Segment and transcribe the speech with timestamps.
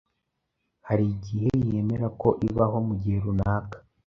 [0.87, 3.77] hari igihe yemera ko ibaho mu gihe runaka